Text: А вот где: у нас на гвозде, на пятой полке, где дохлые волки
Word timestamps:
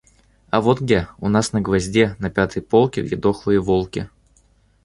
А 0.49 0.61
вот 0.61 0.81
где: 0.81 1.09
у 1.19 1.29
нас 1.29 1.53
на 1.53 1.61
гвозде, 1.61 2.15
на 2.17 2.31
пятой 2.31 2.63
полке, 2.63 3.03
где 3.03 3.15
дохлые 3.15 3.59
волки 3.61 4.09